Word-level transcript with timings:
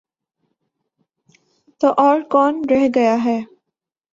تو 1.81 1.87
اور 1.97 2.21
کون 2.31 2.61
رہ 2.69 2.87
گیا 2.95 3.15
ہے؟ 3.25 3.39